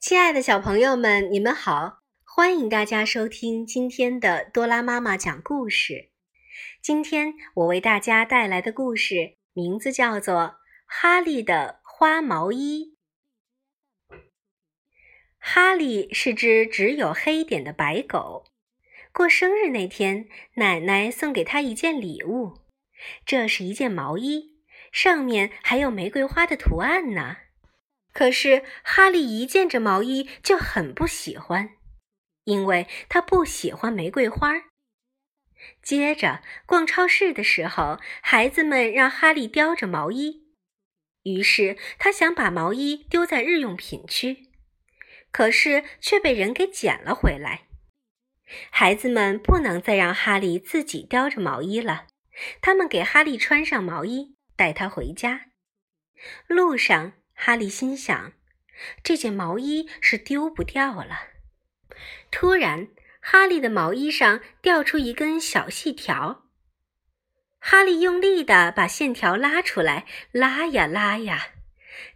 [0.00, 2.04] 亲爱的小朋友们，你们好！
[2.24, 6.10] 欢迎大家收听今天的多拉妈妈讲故事。
[6.80, 10.34] 今天我为大家带来的故事名字叫做
[10.86, 12.96] 《哈利的花毛衣》。
[15.36, 18.44] 哈利是只只有黑点的白狗。
[19.12, 22.60] 过生日那天，奶奶送给他一件礼物，
[23.26, 24.60] 这是一件毛衣。
[24.92, 27.36] 上面还有玫瑰花的图案呢，
[28.18, 31.76] 可是哈利一见这毛衣就很不喜欢，
[32.42, 34.54] 因为他不喜欢玫瑰花。
[35.84, 40.48] 接着逛超市的时候，孩子们让哈利叼着毛衣，
[41.22, 44.48] 于是他想把毛衣丢在日用品区，
[45.30, 47.68] 可是却被人给捡了回来。
[48.72, 52.08] 孩子们不能再让哈利自己叼着毛衣了，
[52.60, 54.34] 他们给哈利穿上毛衣。
[54.56, 55.52] 带他回家。
[56.48, 58.32] 路上，哈利心想：
[59.04, 61.20] 这件毛衣是丢不掉了。
[62.32, 62.88] 突然，
[63.20, 66.48] 哈利的毛衣上掉出一根小细条。
[67.60, 71.50] 哈利用力地把线条拉出来，拉呀拉呀。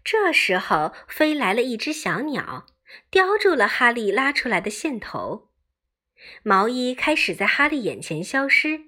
[0.02, 2.66] 这时候，飞来了一只小鸟，
[3.08, 5.50] 叼住了哈利拉出来的线头。
[6.42, 8.82] 毛衣开始在哈利眼前消失，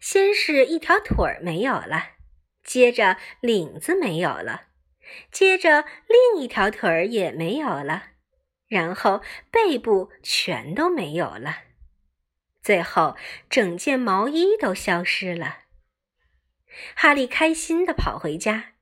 [0.00, 2.14] 先是一条腿儿没有了。
[2.62, 4.68] 接着领子没有了，
[5.30, 8.10] 接着另一条腿儿也没有了，
[8.66, 11.58] 然后背部全都没有了，
[12.62, 13.16] 最后
[13.48, 15.58] 整件毛衣都消失了。
[16.94, 18.72] 哈利开心地跑回家，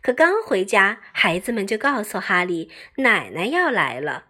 [0.00, 4.26] 可刚回家，孩子们就告诉哈利奶奶要来了。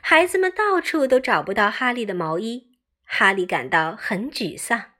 [0.00, 4.92] 孩子们到处都找不到哈利的毛衣，哈利感到很沮丧。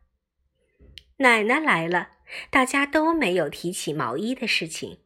[1.18, 2.10] 奶奶来了。
[2.48, 5.00] 大家都没有提起毛衣的事情，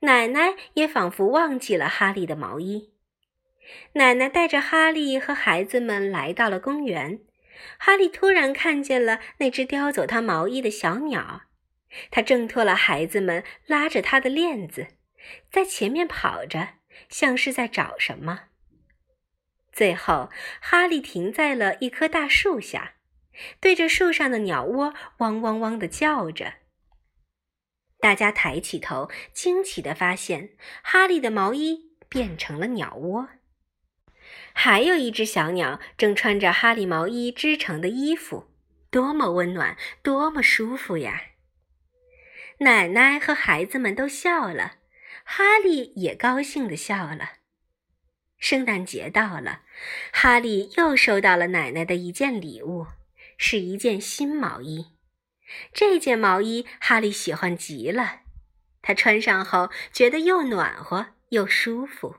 [0.00, 2.92] 奶奶也仿佛忘记了哈利的毛衣。
[3.92, 7.20] 奶奶带着哈利和孩子们来到了公园。
[7.78, 11.42] 哈利突然看见了那只叼走他毛衣的小鸟，
[12.10, 14.88] 它挣脱了孩子们，拉着他的链子，
[15.52, 16.68] 在前面跑着，
[17.08, 18.44] 像是在找什么。
[19.72, 20.30] 最后，
[20.60, 22.94] 哈利停在了一棵大树下。
[23.60, 26.54] 对着树上的鸟窝汪汪汪地叫着。
[28.00, 30.50] 大家抬起头，惊奇地发现
[30.82, 33.28] 哈利的毛衣变成了鸟窝。
[34.52, 38.50] 还有一只小鸟正穿着哈利毛衣织成的衣服，
[38.90, 41.22] 多么温暖，多么舒服呀！
[42.58, 44.78] 奶奶和孩子们都笑了，
[45.24, 47.32] 哈利也高兴地笑了。
[48.38, 49.62] 圣诞节到了，
[50.12, 52.86] 哈利又收到了奶奶的一件礼物。
[53.42, 54.88] 是一件新毛衣，
[55.72, 58.20] 这件毛衣哈利喜欢极了。
[58.82, 62.16] 他穿上后觉得又暖和又舒服，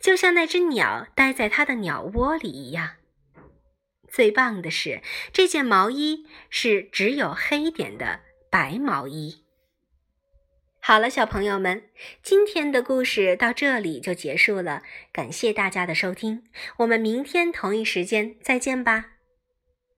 [0.00, 2.96] 就像那只鸟待在他的鸟窝里一样。
[4.08, 8.20] 最棒的是，这件毛衣是只有黑点的
[8.50, 9.44] 白毛衣。
[10.80, 11.90] 好了，小朋友们，
[12.22, 14.82] 今天的故事到这里就结束了。
[15.12, 16.44] 感谢大家的收听，
[16.78, 19.17] 我们明天同一时间再见吧。